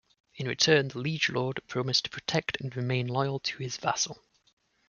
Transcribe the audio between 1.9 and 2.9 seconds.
to protect and